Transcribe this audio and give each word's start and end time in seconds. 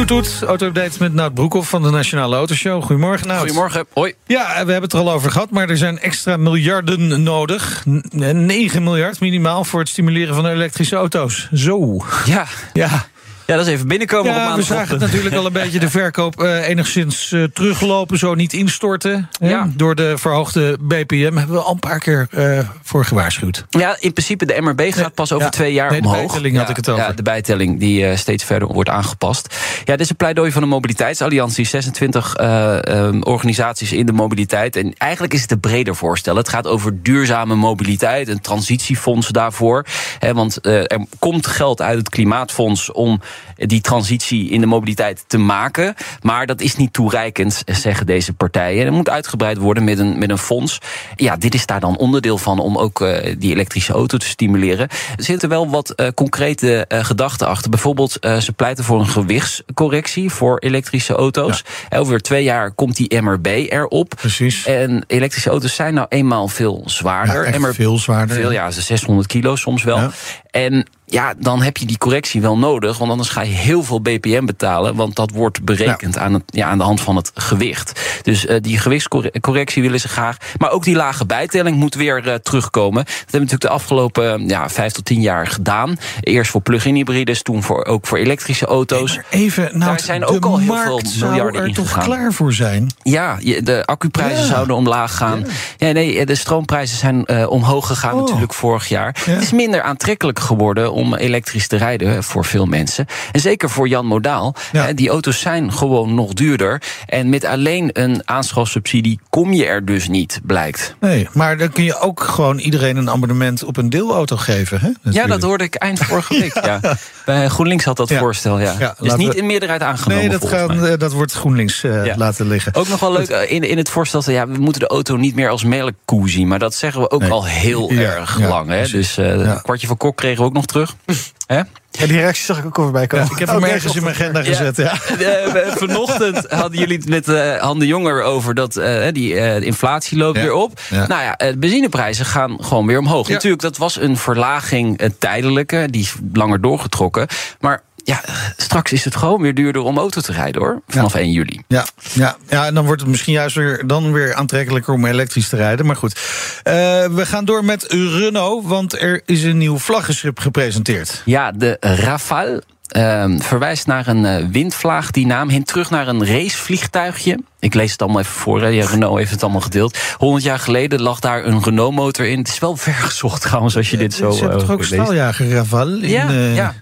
Toet 0.00 0.08
toet, 0.08 0.42
auto-update 0.48 0.96
met 0.98 1.12
Nout 1.14 1.34
Broekhoff 1.34 1.68
van 1.68 1.82
de 1.82 1.90
Nationale 1.90 2.36
Autoshow. 2.36 2.82
Goedemorgen 2.82 3.26
Nout. 3.26 3.38
Goedemorgen, 3.38 3.86
hoi. 3.92 4.14
Ja, 4.26 4.46
we 4.48 4.54
hebben 4.56 4.82
het 4.82 4.92
er 4.92 4.98
al 4.98 5.10
over 5.12 5.30
gehad, 5.30 5.50
maar 5.50 5.68
er 5.68 5.76
zijn 5.76 5.98
extra 5.98 6.36
miljarden 6.36 7.22
nodig. 7.22 7.82
N- 7.88 8.46
9 8.46 8.82
miljard 8.82 9.20
minimaal 9.20 9.64
voor 9.64 9.80
het 9.80 9.88
stimuleren 9.88 10.34
van 10.34 10.46
elektrische 10.46 10.96
auto's. 10.96 11.48
Zo. 11.54 12.04
Ja, 12.24 12.46
Ja, 12.72 13.06
ja 13.50 13.56
dat 13.56 13.66
is 13.66 13.72
even 13.72 13.88
binnenkomen 13.88 14.30
op 14.30 14.36
ja 14.36 14.56
we 14.56 14.62
zagen 14.62 14.98
natuurlijk 14.98 15.34
al 15.34 15.46
een 15.46 15.52
beetje 15.52 15.78
de 15.78 15.90
verkoop 15.90 16.42
eh, 16.42 16.68
enigszins 16.68 17.32
eh, 17.32 17.42
teruglopen, 17.44 18.18
zo 18.18 18.34
niet 18.34 18.52
instorten. 18.52 19.28
hè. 19.38 19.48
Ja. 19.48 19.68
Door 19.76 19.94
de 19.94 20.18
verhoogde 20.18 20.76
BPM 20.80 21.36
hebben 21.36 21.50
we 21.56 21.60
al 21.62 21.72
een 21.72 21.78
paar 21.78 21.98
keer 21.98 22.26
eh, 22.30 22.58
voor 22.82 23.04
gewaarschuwd. 23.04 23.64
Ja, 23.70 23.96
in 24.00 24.12
principe, 24.12 24.46
de 24.46 24.60
MRB 24.60 24.92
gaat 24.92 25.14
pas 25.14 25.32
over 25.32 25.44
Ja. 25.44 25.50
twee 25.50 25.72
jaar 25.72 25.90
Nee, 25.90 26.00
de 26.00 26.06
omhoog. 26.06 26.22
bijtelling 26.22 26.56
had 26.56 26.64
ja, 26.64 26.70
ik 26.70 26.76
het 26.76 26.88
over. 26.88 27.04
Ja, 27.04 27.12
de 27.12 27.22
bijtelling 27.22 27.78
die 27.80 28.16
steeds 28.16 28.44
verder 28.44 28.68
wordt 28.68 28.88
aangepast. 28.90 29.54
Ja, 29.84 29.92
dit 29.92 30.00
is 30.00 30.10
een 30.10 30.16
pleidooi 30.16 30.52
van 30.52 30.62
de 30.62 30.68
Mobiliteitsalliantie. 30.68 31.66
26 31.66 32.34
eh, 32.34 32.86
ehm, 32.86 33.20
organisaties 33.22 33.92
in 33.92 34.06
de 34.06 34.12
mobiliteit. 34.12 34.76
En 34.76 34.94
eigenlijk 34.98 35.34
is 35.34 35.42
het 35.42 35.50
een 35.50 35.60
breder 35.60 35.96
voorstel. 35.96 36.36
Het 36.36 36.48
gaat 36.48 36.66
over 36.66 37.02
duurzame 37.02 37.54
mobiliteit, 37.54 38.28
een 38.28 38.40
transitiefonds 38.40 39.28
daarvoor. 39.28 39.84
Want 40.32 40.66
er 40.66 40.98
komt 41.18 41.46
geld 41.46 41.82
uit 41.82 41.98
het 41.98 42.08
Klimaatfonds 42.08 42.92
om 42.92 43.20
die 43.56 43.80
transitie 43.80 44.50
in 44.50 44.60
de 44.60 44.66
mobiliteit 44.66 45.24
te 45.26 45.38
maken. 45.38 45.94
Maar 46.22 46.46
dat 46.46 46.60
is 46.60 46.76
niet 46.76 46.92
toereikend, 46.92 47.62
zeggen 47.66 48.06
deze 48.06 48.32
partijen. 48.32 48.86
Er 48.86 48.92
moet 48.92 49.08
uitgebreid 49.08 49.58
worden 49.58 49.84
met 49.84 49.98
een, 49.98 50.18
met 50.18 50.30
een 50.30 50.38
fonds. 50.38 50.78
Ja, 51.16 51.36
dit 51.36 51.54
is 51.54 51.66
daar 51.66 51.80
dan 51.80 51.96
onderdeel 51.96 52.38
van 52.38 52.58
om 52.58 52.78
ook 52.78 53.00
eh, 53.00 53.34
die 53.38 53.52
elektrische 53.52 53.92
auto 53.92 54.18
te 54.18 54.26
stimuleren. 54.26 54.88
Er 55.16 55.24
zitten 55.24 55.48
wel 55.48 55.70
wat 55.70 55.90
eh, 55.90 56.08
concrete 56.14 56.84
eh, 56.86 57.04
gedachten 57.04 57.46
achter. 57.46 57.70
Bijvoorbeeld, 57.70 58.16
ze 58.20 58.52
pleiten 58.56 58.84
voor 58.84 59.00
een 59.00 59.08
gewichtscorrectie 59.08 60.30
voor 60.30 60.58
elektrische 60.58 61.14
auto's. 61.14 61.64
Over 61.90 62.20
twee 62.20 62.44
jaar 62.44 62.70
komt 62.70 62.96
die 62.96 63.20
MRB 63.20 63.46
erop. 63.46 64.14
Precies. 64.16 64.66
En 64.66 65.04
elektrische 65.06 65.50
auto's 65.50 65.74
zijn 65.74 65.94
nou 65.94 66.06
eenmaal 66.08 66.48
veel 66.48 66.82
zwaarder. 66.86 67.34
Ja, 67.34 67.44
echt 67.44 67.58
MRB 67.58 67.74
veel 67.74 67.98
zwaarder. 67.98 68.36
Veel, 68.36 68.52
ja, 68.52 68.70
ze 68.70 68.82
600 68.82 69.26
kilo 69.26 69.56
soms 69.56 69.82
wel. 69.82 69.98
Ja. 69.98 70.10
En 70.50 70.86
ja, 71.06 71.34
dan 71.38 71.62
heb 71.62 71.76
je 71.76 71.86
die 71.86 71.98
correctie 71.98 72.40
wel 72.40 72.58
nodig. 72.58 72.98
Want 72.98 73.10
anders 73.10 73.28
ga 73.28 73.42
je 73.42 73.52
heel 73.52 73.82
veel 73.82 74.00
BPM 74.00 74.44
betalen. 74.44 74.94
Want 74.94 75.16
dat 75.16 75.30
wordt 75.30 75.64
berekend 75.64 76.18
aan, 76.18 76.34
het, 76.34 76.42
ja, 76.46 76.68
aan 76.68 76.78
de 76.78 76.84
hand 76.84 77.00
van 77.00 77.16
het 77.16 77.30
gewicht. 77.34 78.00
Dus 78.22 78.46
eh, 78.46 78.56
die 78.60 78.78
gewichtscorrectie 78.78 79.82
willen 79.82 80.00
ze 80.00 80.08
graag. 80.08 80.36
Maar 80.58 80.70
ook 80.70 80.84
die 80.84 80.96
lage 80.96 81.26
bijtelling 81.26 81.76
moet 81.76 81.94
weer 81.94 82.28
eh, 82.28 82.34
terugkomen. 82.34 83.04
Dat 83.04 83.12
hebben 83.14 83.30
we 83.32 83.38
natuurlijk 83.38 83.62
de 83.62 83.68
afgelopen 83.68 84.48
ja, 84.48 84.68
vijf 84.68 84.92
tot 84.92 85.04
tien 85.04 85.20
jaar 85.20 85.46
gedaan. 85.46 85.96
Eerst 86.20 86.50
voor 86.50 86.60
plug-in 86.60 86.94
hybrides, 86.94 87.42
toen 87.42 87.62
voor, 87.62 87.84
ook 87.84 88.06
voor 88.06 88.18
elektrische 88.18 88.66
auto's. 88.66 89.14
Maar 89.16 89.24
even, 89.30 89.64
nou, 89.72 89.78
Daar 89.90 90.00
zijn 90.00 90.24
ook 90.24 90.44
al 90.44 90.58
heel 90.58 90.66
markt 90.74 91.12
veel 91.12 91.28
miljarden 91.28 91.60
er 91.60 91.66
in 91.68 91.74
toch 91.74 91.98
klaar 91.98 92.32
voor 92.32 92.52
zijn? 92.52 92.90
Ja, 93.02 93.36
de 93.40 93.82
accuprijzen 93.86 94.38
Ja. 94.44 94.46
zouden 94.46 94.76
omlaag 94.76 95.16
gaan. 95.16 95.46
Ja. 95.76 95.92
nee, 95.92 96.26
de 96.26 96.34
stroomprijzen 96.34 96.98
zijn 96.98 97.24
eh, 97.26 97.50
omhoog 97.50 97.86
gegaan 97.86 98.14
Oh. 98.14 98.20
natuurlijk 98.20 98.54
vorig 98.54 98.88
jaar. 98.88 99.16
Ja. 99.26 99.32
Het 99.32 99.42
is 99.42 99.52
minder 99.52 99.82
aantrekkelijk 99.82 100.38
geworden 100.40 100.92
om 100.92 101.14
elektrisch 101.14 101.66
te 101.66 101.76
rijden 101.76 102.22
voor 102.24 102.44
veel 102.44 102.66
mensen. 102.66 103.06
En 103.32 103.40
zeker 103.40 103.70
voor 103.70 103.88
Jan 103.88 104.06
Modaal. 104.06 104.54
Ja. 104.72 104.88
Eh, 104.88 104.94
die 104.96 105.08
auto's 105.08 105.40
zijn 105.40 105.72
gewoon 105.72 106.14
nog 106.14 106.32
duurder. 106.32 106.82
En 107.06 107.28
met 107.28 107.44
alleen 107.44 107.90
een 107.92 108.22
aanschafsubsidie 108.24 109.20
kom 109.30 109.52
je 109.52 109.66
er 109.66 109.84
dus 109.84 110.08
niet, 110.08 110.40
blijkt. 110.44 110.94
Nee, 111.00 111.28
maar 111.32 111.56
dan 111.58 111.70
kun 111.72 111.84
je 111.84 111.98
ook 112.00 112.20
gewoon 112.22 112.58
iedereen 112.58 112.96
een 112.96 113.10
abonnement 113.10 113.64
op 113.64 113.76
een 113.76 113.90
deelauto 113.90 114.36
geven. 114.36 114.80
Hè? 114.80 115.10
Ja, 115.10 115.26
dat 115.26 115.42
hoorde 115.42 115.64
ik 115.64 115.74
eind 115.74 115.98
vorige 116.04 116.38
week. 116.38 116.54
Ja. 116.64 116.80
Bij 117.24 117.48
GroenLinks 117.48 117.84
had 117.84 117.96
dat 117.96 118.08
Ja. 118.08 118.18
voorstel, 118.18 118.58
ja. 118.58 118.74
Ja, 118.78 118.90
is 118.90 118.96
laten 118.98 119.18
niet 119.18 119.34
in 119.34 119.46
meerderheid 119.46 119.82
aangenomen. 119.82 120.28
Nee, 120.28 120.38
dat, 120.38 120.48
gaan, 120.48 120.84
eh, 120.86 120.98
dat 120.98 121.12
wordt 121.12 121.32
GroenLinks 121.32 121.82
eh, 121.84 122.16
laten 122.16 122.46
liggen. 122.48 122.74
Ook 122.74 122.88
nog 122.88 123.00
wel 123.00 123.12
leuk 123.12 123.28
eh, 123.28 123.50
in, 123.52 123.62
in 123.62 123.76
het 123.76 123.88
voorstel, 123.88 124.22
ja, 124.26 124.46
we 124.48 124.58
moeten 124.58 124.80
de 124.80 124.86
auto 124.88 125.16
niet 125.16 125.34
meer 125.34 125.48
als 125.48 125.64
melkkoe 125.64 126.28
zien. 126.30 126.48
Maar 126.48 126.58
dat 126.58 126.74
zeggen 126.74 127.00
we 127.00 127.10
ook 127.10 127.20
Nee. 127.20 127.30
al 127.30 127.46
heel 127.46 127.90
erg 127.90 128.38
lang. 128.40 128.68
Hè? 128.68 128.86
Dus 128.88 129.16
eh 129.18 129.28
een 129.30 129.62
kwartje 129.62 129.86
van 129.86 129.96
kok 129.96 130.16
kregen 130.34 130.42
we 130.44 130.48
ook 130.48 130.56
nog 130.56 130.66
terug. 130.66 130.96
Hè? 131.46 131.56
Ja, 131.90 132.06
die 132.06 132.16
reactie 132.16 132.44
zag 132.44 132.58
ik 132.58 132.64
ook 132.66 132.76
al 132.78 132.82
voorbij 132.82 133.06
komen. 133.06 133.30
ik 133.30 133.38
heb 133.38 133.48
hem 133.48 133.64
ergens 133.64 133.96
in 133.96 134.02
mijn 134.02 134.14
agenda 134.14 134.42
gezet. 134.42 134.76
Ja. 134.76 134.92
Eh, 135.20 135.76
vanochtend 135.76 136.46
hadden 136.50 136.78
jullie 136.78 136.96
het 136.96 137.08
met 137.08 137.28
eh 137.28 137.56
Han 137.56 137.78
de 137.78 137.86
Jonger 137.86 138.22
over 138.22 138.54
dat 138.54 138.76
eh, 138.76 139.12
die 139.12 139.34
eh, 139.40 139.60
inflatie 139.62 140.18
loopt 140.18 140.36
Ja. 140.36 140.42
weer 140.42 140.52
op. 140.52 140.80
Ja. 140.90 141.06
Nou 141.06 141.22
ja, 141.22 141.36
de 141.36 141.58
benzineprijzen 141.58 142.24
gaan 142.24 142.56
gewoon 142.64 142.86
weer 142.86 142.98
omhoog. 142.98 143.26
Ja. 143.28 143.32
Natuurlijk, 143.32 143.62
dat 143.62 143.76
was 143.76 144.00
een 144.00 144.16
verlaging 144.16 145.02
een 145.02 145.18
tijdelijke, 145.18 145.88
die 145.90 146.02
is 146.02 146.14
langer 146.32 146.60
doorgetrokken. 146.60 147.26
Maar 147.60 147.82
ja, 148.10 148.20
straks 148.56 148.92
is 148.92 149.04
het 149.04 149.16
gewoon 149.16 149.40
weer 149.40 149.54
duurder 149.54 149.82
om 149.82 149.98
auto 149.98 150.20
te 150.20 150.32
rijden 150.32 150.62
hoor. 150.62 150.82
Vanaf 150.88 151.14
1 151.14 151.30
juli. 151.30 151.60
Ja, 151.68 151.86
ja, 152.12 152.36
ja, 152.48 152.66
en 152.66 152.74
dan 152.74 152.84
wordt 152.84 153.00
het 153.00 153.10
misschien 153.10 153.32
juist 153.32 153.56
weer, 153.56 153.86
dan 153.86 154.12
weer 154.12 154.34
aantrekkelijker 154.34 154.94
om 154.94 155.04
elektrisch 155.06 155.48
te 155.48 155.56
rijden. 155.56 155.86
Maar 155.86 155.96
goed, 155.96 156.18
Eh, 156.62 156.72
we 157.06 157.26
gaan 157.26 157.44
door 157.44 157.64
met 157.64 157.84
Renault, 157.92 158.66
want 158.66 159.00
er 159.00 159.22
is 159.26 159.42
een 159.42 159.58
nieuw 159.58 159.78
vlaggenschip 159.78 160.38
gepresenteerd. 160.38 161.22
Ja, 161.24 161.52
de 161.52 161.76
Rafale 161.80 162.62
ehm, 162.88 163.38
verwijst 163.38 163.86
naar 163.86 164.06
een 164.06 164.24
eh, 164.24 164.44
windvlaag. 164.50 165.10
Die 165.10 165.26
naam 165.26 165.48
hint 165.48 165.66
terug 165.66 165.90
naar 165.90 166.08
een 166.08 166.26
racevliegtuigje. 166.26 167.38
Ik 167.58 167.74
lees 167.74 167.92
het 167.92 168.02
allemaal 168.02 168.20
even 168.20 168.32
voor. 168.32 168.62
Hè. 168.62 168.68
Ja, 168.68 168.86
Renault 168.86 169.18
heeft 169.18 169.30
het 169.30 169.42
allemaal 169.42 169.60
gedeeld. 169.60 169.98
100 170.16 170.44
jaar 170.44 170.58
geleden 170.58 171.02
lag 171.02 171.20
daar 171.20 171.44
een 171.44 171.62
Renault-motor 171.62 172.26
in. 172.26 172.38
Het 172.38 172.48
is 172.48 172.58
wel 172.58 172.76
vergezocht 172.90 173.42
trouwens, 173.42 173.76
als 173.76 173.90
je 173.90 173.96
dit 173.96 174.14
zo 174.14 174.30
Ze 174.30 174.40
hebben 174.40 174.58
eh, 174.60 174.64
toch 174.64 174.74
ook 174.74 174.84
straaljager 174.84 175.50
Rafale? 175.50 176.00
In, 176.00 176.08
Ja, 176.08 176.30
ja, 176.30 176.74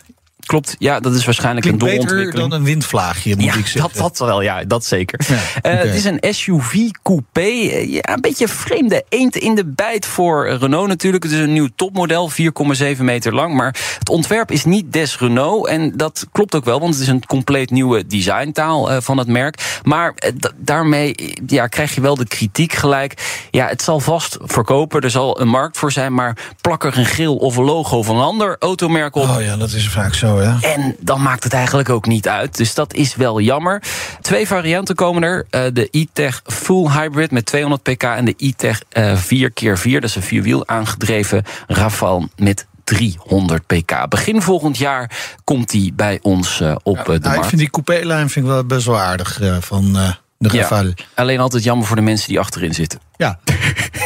klopt. 0.48 0.76
Ja, 0.78 1.00
dat 1.00 1.14
is 1.14 1.24
waarschijnlijk 1.24 1.66
Klinkt 1.66 1.82
een 1.82 1.88
beter 1.88 2.02
doorontwikkeling. 2.04 2.50
dan 2.50 2.58
een 2.60 2.66
windvlaagje, 2.66 3.34
moet 3.36 3.44
ja, 3.44 3.54
ik 3.54 3.66
zeggen. 3.66 3.92
dat, 4.02 4.16
dat 4.16 4.28
wel, 4.28 4.40
ja, 4.42 4.64
dat 4.64 4.84
zeker. 4.84 5.20
Ja, 5.28 5.36
Eh. 5.62 5.78
Het 5.82 5.94
is 5.94 6.04
een 6.04 6.18
SUV-coupé. 6.34 7.40
Eh, 7.40 7.92
Ja, 7.92 8.00
een 8.14 8.20
beetje 8.20 8.48
vreemde 8.48 9.04
eend 9.08 9.36
in 9.36 9.54
de 9.54 9.64
bijt 9.66 10.06
voor 10.06 10.48
Renault 10.48 10.88
natuurlijk. 10.88 11.22
Het 11.22 11.32
is 11.32 11.38
een 11.38 11.52
nieuw 11.52 11.68
topmodel, 11.76 12.28
4,7 12.30 13.04
meter 13.04 13.34
lang. 13.34 13.54
Maar 13.54 13.76
het 13.98 14.08
ontwerp 14.08 14.50
is 14.50 14.64
niet 14.64 14.92
des 14.92 15.18
Renault. 15.18 15.66
En 15.68 15.96
dat 15.96 16.26
klopt 16.32 16.54
ook 16.54 16.64
wel, 16.64 16.80
want 16.80 16.92
het 16.94 17.02
is 17.02 17.08
een 17.08 17.26
compleet 17.26 17.70
nieuwe 17.70 18.06
designtaal 18.06 18.90
eh, 18.90 18.96
van 19.00 19.18
het 19.18 19.28
merk. 19.28 19.80
Maar 19.82 20.14
da- 20.34 20.50
daarmee 20.56 21.34
ja, 21.46 21.66
krijg 21.66 21.94
je 21.94 22.00
wel 22.00 22.14
de 22.14 22.26
kritiek 22.26 22.72
gelijk. 22.72 23.46
Ja, 23.50 23.66
het 23.66 23.82
zal 23.82 24.00
vast 24.00 24.36
verkopen, 24.40 25.00
er 25.00 25.10
zal 25.10 25.40
een 25.40 25.48
markt 25.48 25.78
voor 25.78 25.92
zijn. 25.92 26.14
Maar 26.14 26.36
plak 26.60 26.84
er 26.84 26.98
een 26.98 27.04
grill 27.06 27.26
of 27.36 27.56
een 27.56 27.64
logo 27.64 28.02
van 28.02 28.16
een 28.16 28.22
ander 28.22 28.56
automerk 28.58 29.14
op. 29.16 29.28
Oh 29.28 29.36
ja, 29.42 29.56
dat 29.56 29.72
is 29.72 29.88
vaak 29.88 30.14
zo, 30.14 30.37
ja. 30.42 30.58
En 30.60 30.96
dan 31.00 31.22
maakt 31.22 31.44
het 31.44 31.52
eigenlijk 31.52 31.88
ook 31.88 32.06
niet 32.06 32.28
uit. 32.28 32.56
Dus 32.56 32.74
dat 32.74 32.94
is 32.94 33.16
wel 33.16 33.40
jammer. 33.40 33.82
Twee 34.20 34.46
varianten 34.46 34.94
komen 34.94 35.22
er. 35.22 35.46
Eh, 35.50 35.62
de 35.72 35.88
e-tech 35.90 36.42
Full 36.46 36.90
Hybrid 36.90 37.30
met 37.30 37.46
200 37.46 37.82
pk... 37.82 38.02
en 38.02 38.24
de 38.24 38.34
e-tech 38.36 38.82
eh 38.88 39.16
4x4, 39.16 39.90
dat 39.92 40.04
is 40.04 40.14
een 40.16 40.22
vierwiel 40.22 40.66
aangedreven 40.68 41.44
Rafale 41.66 42.28
met 42.36 42.66
300 42.84 43.66
pk. 43.66 44.08
Begin 44.08 44.42
volgend 44.42 44.76
jaar 44.78 45.10
komt 45.44 45.70
die 45.70 45.92
bij 45.92 46.18
ons 46.22 46.60
eh, 46.60 46.74
op 46.82 46.98
eh, 46.98 47.04
de 47.04 47.08
Nou, 47.08 47.16
ik 47.18 47.24
markt. 47.30 47.46
vind 47.46 47.60
die 47.60 47.70
coupé-lijn 47.70 48.30
vind 48.30 48.44
ik 48.46 48.50
wel 48.52 48.64
best 48.64 48.86
wel 48.86 48.98
aardig 48.98 49.40
eh, 49.40 49.56
van 49.60 49.96
eh, 49.96 50.10
de 50.38 50.48
Ja. 50.52 50.60
Rafale. 50.60 50.94
Alleen 51.14 51.40
altijd 51.40 51.64
jammer 51.64 51.86
voor 51.86 51.96
de 51.96 52.02
mensen 52.02 52.28
die 52.28 52.38
achterin 52.40 52.74
zitten. 52.74 53.00
Ja, 53.16 53.38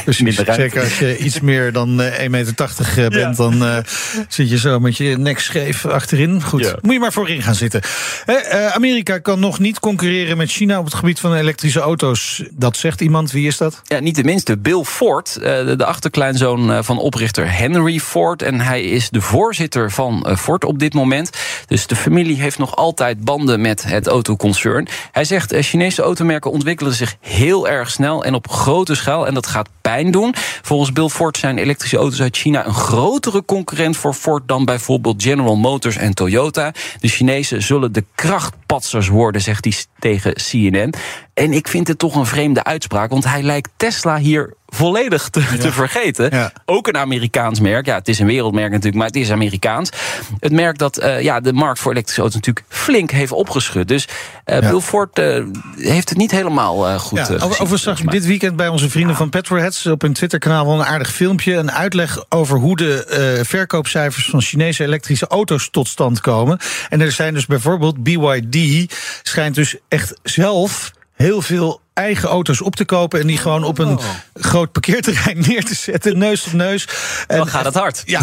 precies. 0.05 0.37
Zeker 0.37 0.83
als 0.83 0.99
je 0.99 1.19
iets 1.19 1.41
meer 1.41 1.73
dan 1.73 2.01
eh 2.01 2.25
1,80 2.25 2.31
meter 2.31 3.11
bent, 3.11 3.37
dan 3.37 3.65
eh, 3.65 3.77
zit 4.29 4.51
je 4.51 4.59
zo 4.59 4.81
met 4.81 4.97
je 4.97 5.19
nek 5.19 5.39
scheef 5.41 5.87
achterin. 5.87 6.43
Goed, 6.43 6.61
Ja. 6.65 6.77
moet 6.81 6.93
je 6.93 6.99
maar 7.01 7.13
voorin 7.13 7.43
gaan 7.43 7.55
zitten. 7.55 7.81
Hè, 8.25 8.33
eh, 8.35 8.67
Amerika 8.67 9.19
kan 9.19 9.41
nog 9.41 9.59
niet 9.59 9.81
concurreren 9.81 10.37
met 10.37 10.51
China 10.51 10.79
op 10.79 10.85
het 10.85 10.95
gebied 10.95 11.21
van 11.21 11.35
elektrische 11.35 11.81
auto's. 11.81 12.43
Dat 12.51 12.77
zegt 12.77 13.01
iemand. 13.01 13.31
Wie 13.33 13.47
is 13.47 13.57
dat? 13.57 13.81
Ja, 13.85 13.99
niet 13.99 14.15
de 14.17 14.25
minste. 14.25 14.59
Bill 14.59 14.83
Ford, 14.85 15.37
eh, 15.37 15.43
de, 15.77 15.85
achterkleinzoon 15.85 16.73
eh, 16.73 16.79
van 16.83 16.99
oprichter 16.99 17.53
Henry 17.57 17.99
Ford. 18.01 18.43
En 18.43 18.61
hij 18.61 18.83
is 18.83 19.11
de 19.11 19.21
voorzitter 19.21 19.91
van 19.91 20.27
eh, 20.27 20.37
Ford 20.37 20.65
op 20.65 20.79
dit 20.79 20.95
moment. 20.95 21.31
Dus 21.67 21.87
de 21.87 21.97
familie 21.97 22.41
heeft 22.41 22.59
nog 22.59 22.77
altijd 22.77 23.25
banden 23.25 23.61
met 23.61 23.83
het 23.87 24.07
autoconcern. 24.07 24.89
Hij 25.13 25.25
zegt, 25.25 25.53
eh, 25.53 25.63
Chinese 25.63 26.03
automerken 26.03 26.51
ontwikkelen 26.51 26.93
zich 26.93 27.15
heel 27.21 27.69
erg 27.69 27.91
snel 27.91 28.25
en 28.25 28.35
op 28.35 28.51
grote 28.51 28.95
schaal. 28.95 29.27
En 29.27 29.35
dat 29.35 29.47
gaat 29.47 29.69
pijn 29.81 29.92
Volgens 30.63 30.93
Bill 30.93 31.09
Ford 31.09 31.37
zijn 31.37 31.59
elektrische 31.59 31.97
auto's 31.97 32.21
uit 32.21 32.37
China 32.37 32.67
een 32.67 32.75
grotere 32.75 33.45
concurrent 33.45 33.97
voor 33.97 34.15
Ford 34.15 34.49
dan 34.49 34.65
bijvoorbeeld 34.65 35.23
General 35.23 35.57
Motors 35.57 35.97
en 35.97 36.15
Toyota. 36.15 36.73
De 37.01 37.09
Chinezen 37.09 37.63
zullen 37.63 37.93
de 37.93 38.05
krachtpatsers 38.15 39.09
worden, 39.09 39.41
zegt 39.41 39.65
hij 39.65 39.75
tegen 39.99 40.35
CNN. 40.35 40.95
En 41.35 41.53
ik 41.53 41.69
vind 41.69 41.89
het 41.89 41.99
toch 41.99 42.15
een 42.15 42.27
vreemde 42.27 42.65
uitspraak, 42.65 43.11
want 43.11 43.25
hij 43.25 43.43
lijkt 43.43 43.71
Tesla 43.77 44.19
hier 44.19 44.55
volledig 44.75 45.29
te, 45.29 45.57
te 45.59 45.73
vergeten. 45.73 46.29
Ja. 46.31 46.53
Ook 46.65 46.87
een 46.89 46.97
Amerikaans 46.97 47.61
merk. 47.61 47.87
Ja, 47.87 47.95
het 47.95 48.09
is 48.09 48.19
een 48.19 48.27
wereldmerk 48.27 48.71
natuurlijk, 48.71 48.97
maar 48.97 49.07
het 49.07 49.17
is 49.17 49.31
Amerikaans. 49.31 49.91
Het 50.41 50.53
merk 50.53 50.79
dat 50.79 50.97
eh, 50.97 51.21
ja, 51.23 51.41
de 51.41 51.53
markt 51.53 51.79
voor 51.79 51.91
elektrische 51.93 52.21
auto's 52.21 52.41
natuurlijk 52.41 52.67
flink 52.69 53.11
heeft 53.11 53.33
opgeschud. 53.33 53.89
Dus 53.89 54.09
Ja. 54.45 54.59
Bill 54.61 54.81
Ford 54.81 55.19
eh, 55.19 55.45
heeft 55.77 56.09
het 56.09 56.19
niet 56.19 56.31
helemaal 56.31 56.99
goed 56.99 57.19
Ja, 57.19 57.25
over, 57.25 57.41
gezien, 57.41 57.43
over 57.43 57.79
straks 57.79 57.83
volgens 57.83 58.03
mij. 58.03 58.15
dit 58.15 58.27
weekend 58.27 58.57
bij 58.57 58.69
onze 58.69 58.91
vrienden 58.91 59.17
van 59.17 59.29
Petroheads 59.29 59.87
op 59.87 60.03
hun 60.03 60.13
Twitterkanaal 60.13 60.67
wel 60.67 60.75
een 60.75 60.85
aardig 60.85 61.13
filmpje. 61.13 61.55
Een 61.55 61.73
uitleg 61.73 62.25
over 62.29 62.59
hoe 62.59 62.77
de 62.77 63.41
verkoopcijfers 63.47 64.27
van 64.31 64.41
Chinese 64.41 64.85
elektrische 64.85 65.27
auto's 65.27 65.69
tot 65.71 65.89
stand 65.89 66.21
komen. 66.21 66.59
En 66.89 67.01
er 67.01 67.13
zijn 67.13 67.35
dus 67.35 67.47
bijvoorbeeld 67.47 68.03
BYD 68.03 68.93
schijnt 69.23 69.55
dus 69.55 69.77
echt 69.89 70.15
zelf 70.23 70.93
heel 71.15 71.43
veel 71.43 71.81
eigen 71.95 72.29
auto's 72.29 72.61
op 72.61 72.77
te 72.77 72.85
kopen 72.85 73.21
en 73.21 73.27
die 73.27 73.37
gewoon 73.39 73.65
op 73.65 73.79
een 73.79 73.99
groot 74.35 74.73
parkeerterrein 74.73 75.39
neer 75.49 75.65
te 75.65 75.75
zetten, 75.75 76.19
neus 76.19 76.47
op 76.47 76.53
neus. 76.53 76.89
En, 77.27 77.37
Dan 77.37 77.47
gaat 77.49 77.65
het 77.65 77.75
hard. 77.75 78.03
Ja, 78.05 78.21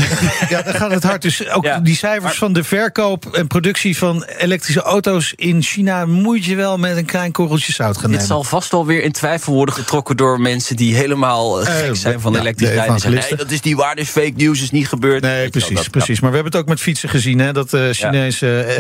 ja, 0.50 0.62
dan 0.62 0.74
gaat 0.74 0.92
het 0.92 1.04
hard. 1.04 1.22
Dus 1.22 1.50
ook 1.50 1.64
Ja, 1.64 1.80
die 1.80 1.96
cijfers 1.96 2.24
maar- 2.24 2.34
van 2.34 2.54
de 2.54 2.64
verkoop 2.64 3.26
en 3.36 3.48
productie 3.48 3.98
van 3.98 4.24
elektrische 4.38 4.82
auto's 4.82 5.34
in 5.36 5.62
China 5.62 6.06
moet 6.06 6.46
je 6.46 6.56
wel 6.56 6.78
met 6.78 6.98
een 6.98 7.06
klein 7.06 7.32
korreltje 7.32 7.74
zout 7.74 7.94
gaan 7.98 8.02
Dit 8.02 8.10
nemen. 8.12 8.26
zal 8.28 8.44
vast 8.44 8.72
wel 8.72 8.86
weer 8.86 9.04
in 9.04 9.12
twijfel 9.12 9.54
worden 9.54 9.76
getrokken 9.76 10.18
door 10.18 10.42
mensen 10.42 10.76
die 10.76 10.96
helemaal 10.96 11.62
eh, 11.62 11.80
Eh, 11.80 11.86
gek 11.86 11.96
zijn 11.96 12.20
van 12.20 12.34
de 12.34 12.40
evangelisten. 12.40 13.36
Nee, 13.38 13.46
dat 13.46 13.52
is 13.52 13.62
niet 13.62 13.76
waar, 13.76 13.96
dit 13.96 14.04
is 14.06 14.10
fake 14.12 14.34
news, 14.36 14.62
is 14.62 14.72
niet 14.72 14.88
gebeurd. 14.88 15.22
Nee, 15.22 15.50
precies, 15.50 15.76
dat- 15.76 15.90
precies. 15.90 16.20
Maar 16.20 16.30
we 16.30 16.36
hebben 16.36 16.54
het 16.54 16.62
ook 16.62 16.68
met 16.70 16.80
fietsen 16.82 17.10
gezien, 17.10 17.40
hè, 17.40 17.54
dat 17.54 17.70
de 17.70 17.90
Chinese 17.94 18.60
eh, 18.62 18.76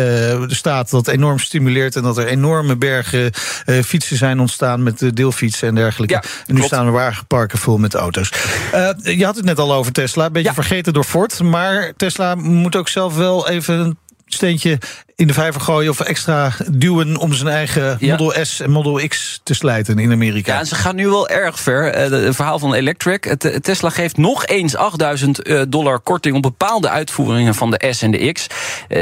de 0.47 0.55
staat 0.55 0.89
dat 0.89 1.07
enorm 1.07 1.39
stimuleert 1.39 1.95
en 1.95 2.03
dat 2.03 2.17
er 2.17 2.27
enorme 2.27 2.75
bergen 2.75 3.31
eh, 3.65 3.81
fietsen 3.83 4.17
zijn 4.17 4.39
ontstaan 4.39 4.78
met 4.83 4.99
de 4.99 5.13
deelfietsen 5.13 5.67
en 5.67 5.75
dergelijke. 5.75 6.13
Ja, 6.13 6.21
en 6.21 6.27
nu 6.47 6.53
klopt. 6.53 6.65
staan 6.73 6.85
er 6.85 6.91
wagenparken 6.91 7.57
vol 7.57 7.77
met 7.77 7.93
auto's. 7.93 8.31
Eh, 8.71 8.89
je 9.17 9.25
had 9.25 9.35
het 9.35 9.45
net 9.45 9.59
al 9.59 9.73
over 9.73 9.91
Tesla, 9.91 10.25
een 10.25 10.31
beetje 10.31 10.47
Ja. 10.47 10.53
vergeten 10.53 10.93
door 10.93 11.03
Ford, 11.03 11.41
maar 11.41 11.93
Tesla 11.97 12.35
moet 12.35 12.75
ook 12.75 12.87
zelf 12.89 13.15
wel 13.15 13.49
even 13.49 13.75
een 13.79 13.97
steentje 14.25 14.77
in 15.19 15.27
de 15.27 15.33
vijver 15.33 15.61
gooien 15.61 15.89
of 15.91 15.99
extra 15.99 16.51
duwen 16.71 17.17
om 17.17 17.33
zijn 17.33 17.49
eigen 17.49 17.97
Ja. 17.99 18.15
Model 18.17 18.45
S 18.45 18.59
en 18.59 18.71
Model 18.71 19.07
X 19.07 19.39
te 19.43 19.53
slijten 19.53 19.99
in 19.99 20.11
Amerika. 20.11 20.53
Ja, 20.53 20.59
en 20.59 20.65
ze 20.65 20.75
gaan 20.75 20.95
nu 20.95 21.07
wel 21.07 21.29
erg 21.29 21.59
ver. 21.59 21.93
Eh, 21.93 22.09
Het 22.09 22.35
verhaal 22.35 22.59
van 22.59 22.73
Electric. 22.73 23.25
Eh, 23.25 23.55
Tesla 23.55 23.89
geeft 23.89 24.17
nog 24.17 24.45
eens 24.45 24.75
8000 24.75 25.41
eh, 25.41 25.61
dollar 25.67 25.99
korting 25.99 26.35
op 26.35 26.41
bepaalde 26.41 26.89
uitvoeringen 26.89 27.55
van 27.55 27.71
de 27.71 27.87
S 27.93 28.01
en 28.01 28.11
de 28.11 28.31
X. 28.31 28.47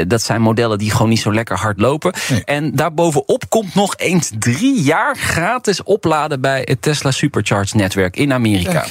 Dat 0.06 0.22
zijn 0.22 0.40
modellen 0.40 0.78
die 0.78 0.90
gewoon 0.90 1.08
niet 1.08 1.20
zo 1.20 1.32
lekker 1.34 1.56
hard 1.58 1.80
lopen. 1.80 2.12
Nee. 2.30 2.44
En 2.44 2.74
daarbovenop 2.74 3.44
komt 3.48 3.74
nog 3.74 3.94
eens 3.96 4.30
drie 4.38 4.82
jaar 4.82 5.16
gratis 5.16 5.82
opladen 5.82 6.40
bij 6.40 6.62
het 6.64 6.82
Tesla 6.82 7.10
Supercharge 7.10 7.76
netwerk 7.76 8.16
in 8.16 8.32
Amerika. 8.32 8.84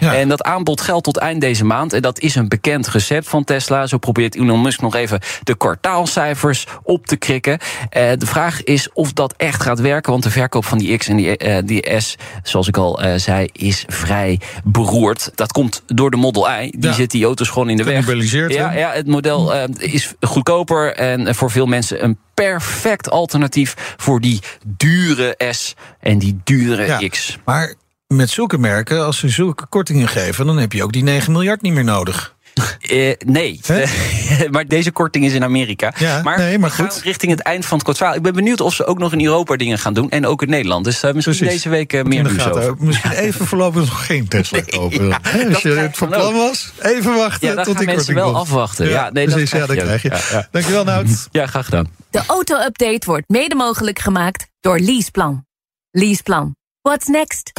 Ja. 0.00 0.14
En 0.14 0.28
dat 0.28 0.42
aanbod 0.42 0.80
geldt 0.80 1.04
tot 1.04 1.16
eind 1.16 1.40
deze 1.40 1.64
maand. 1.64 1.92
En 1.92 2.02
dat 2.02 2.18
is 2.18 2.34
een 2.34 2.48
bekend 2.48 2.88
recept 2.88 3.28
van 3.28 3.44
Tesla. 3.44 3.86
Zo 3.86 3.98
probeert 3.98 4.34
Elon 4.36 4.62
Musk 4.62 4.80
nog 4.80 4.94
even 4.94 5.20
de 5.42 5.56
kwartaalcijfers 5.56 6.66
op 6.82 7.06
te 7.06 7.16
krikken. 7.16 7.58
Eh, 7.90 8.10
de 8.18 8.26
vraag 8.26 8.62
is 8.62 8.92
of 8.92 9.12
dat 9.12 9.34
echt 9.36 9.62
gaat 9.62 9.80
werken. 9.80 10.10
Want 10.12 10.22
de 10.24 10.30
verkoop 10.30 10.64
van 10.64 10.78
die 10.78 10.96
X 10.96 11.08
en 11.08 11.16
die, 11.16 11.36
eh, 11.36 11.62
die 11.64 12.00
S, 12.00 12.16
zoals 12.42 12.68
ik 12.68 12.76
al 12.76 13.02
eh, 13.02 13.18
zei, 13.18 13.48
is 13.52 13.84
vrij 13.86 14.40
beroerd. 14.64 15.30
Dat 15.34 15.52
komt 15.52 15.82
door 15.86 16.10
de 16.10 16.16
Model 16.16 16.50
I. 16.50 16.70
Die 16.70 16.88
Ja. 16.90 16.92
zit 16.92 17.10
die 17.10 17.24
auto's 17.24 17.48
gewoon 17.48 17.68
in 17.70 17.76
de 17.76 17.82
weg. 17.84 18.06
Ja, 18.54 18.72
ja, 18.72 18.92
het 18.92 19.06
model 19.06 19.52
is 19.78 20.12
goedkoper. 20.20 20.94
En 20.94 21.34
voor 21.34 21.50
veel 21.50 21.66
mensen 21.66 22.04
een 22.04 22.18
perfect 22.34 23.10
alternatief 23.10 23.94
voor 23.96 24.20
die 24.20 24.40
dure 24.76 25.34
S 25.50 25.74
en 26.00 26.18
die 26.18 26.40
dure 26.44 26.84
Ja. 26.86 27.08
X. 27.08 27.38
Maar 27.44 27.74
met 28.06 28.30
zulke 28.30 28.58
merken, 28.58 29.04
als 29.04 29.18
ze 29.18 29.28
zulke 29.28 29.66
kortingen 29.66 30.08
geven, 30.08 30.46
dan 30.46 30.58
heb 30.58 30.72
je 30.72 30.82
ook 30.82 30.92
die 30.92 31.02
9 31.02 31.32
miljard 31.32 31.62
niet 31.62 31.72
meer 31.72 31.84
nodig. 31.84 32.34
Eh, 32.80 33.12
nee? 33.26 33.60
maar 34.50 34.66
deze 34.66 34.90
korting 34.90 35.24
is 35.24 35.32
in 35.32 35.44
Amerika. 35.44 35.94
Ja, 35.98 36.22
maar, 36.22 36.38
nee, 36.38 36.58
maar 36.58 36.70
we 36.70 36.74
gaan 36.76 36.90
goed. 36.90 37.00
richting 37.02 37.32
het 37.32 37.40
eind 37.40 37.66
van 37.66 37.74
het 37.78 37.84
kwartaal. 37.86 38.14
Ik 38.14 38.22
ben 38.22 38.32
benieuwd 38.32 38.60
of 38.60 38.74
ze 38.74 38.84
ook 38.84 38.98
nog 38.98 39.12
in 39.12 39.24
Europa 39.24 39.56
dingen 39.56 39.78
gaan 39.78 39.94
doen. 39.94 40.10
En 40.10 40.26
ook 40.26 40.42
in 40.42 40.48
Nederland. 40.50 40.84
Dus 40.84 41.02
eh, 41.02 41.12
misschien 41.12 41.36
Precies. 41.36 41.54
deze 41.54 41.68
week 41.68 41.92
eh, 41.92 42.04
meer 42.04 42.22
nieuws 42.24 42.46
over. 42.48 42.74
Misschien 42.78 43.10
even 43.10 43.46
voorlopig 43.46 43.80
nog 43.80 44.06
geen 44.06 44.28
Tesla 44.28 44.60
kopen. 44.76 45.06
ja, 45.08 45.18
dat 45.18 45.48
Als 45.54 45.62
je 45.62 45.68
het 45.68 45.96
van 45.96 46.08
plan 46.08 46.34
was, 46.34 46.72
even 46.78 47.14
wachten 47.14 47.48
Ja, 47.54 47.62
tot 47.62 47.78
die 47.78 47.86
mensen 47.86 47.94
korting 47.96 48.16
wel 48.18 48.26
komt. 48.26 48.36
afwachten. 48.36 48.88
Ja, 48.88 49.10
nee, 49.10 49.24
dat 49.26 49.34
precies, 49.34 49.50
ja, 49.50 49.66
dat 49.66 49.76
krijg 49.76 50.00
krijg 50.02 50.30
je. 50.30 50.46
Dankjewel, 50.50 50.84
Nout. 50.84 51.28
Ja, 51.32 51.46
graag 51.46 51.64
gedaan. 51.64 51.86
De 52.10 52.22
auto-update 52.26 53.06
wordt 53.06 53.28
mede 53.28 53.54
mogelijk 53.54 53.98
gemaakt 53.98 54.46
door 54.60 54.78
Leaseplan. 54.78 55.44
Leaseplan. 55.90 56.56
What's 56.80 57.06
next? 57.06 57.52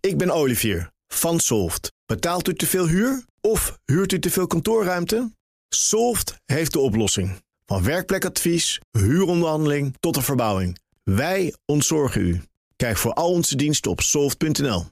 Ik 0.00 0.18
ben 0.18 0.30
Olivier 0.30 0.90
van 1.08 1.40
Solft. 1.40 1.92
Betaalt 2.06 2.48
u 2.48 2.54
te 2.54 2.66
veel 2.66 2.86
huur 2.86 3.24
of 3.40 3.78
huurt 3.84 4.12
u 4.12 4.18
te 4.18 4.30
veel 4.30 4.46
kantoorruimte? 4.46 5.30
Solft 5.78 6.34
heeft 6.44 6.72
de 6.72 6.78
oplossing. 6.78 7.42
Van 7.66 7.82
werkplekadvies, 7.82 8.80
huuronderhandeling 8.90 9.94
tot 10.00 10.14
de 10.14 10.22
verbouwing. 10.22 10.78
Wij 11.02 11.54
ontzorgen 11.64 12.20
u. 12.20 12.42
Kijk 12.76 12.96
voor 12.96 13.12
al 13.12 13.30
onze 13.30 13.56
diensten 13.56 13.90
op 13.90 14.00
soft.nl. 14.00 14.84